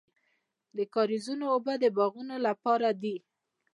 د 0.77 0.79
کاریزونو 0.95 1.45
اوبه 1.53 1.73
د 1.83 1.85
باغونو 1.97 2.35
لپاره 2.47 2.89
دي. 3.01 3.15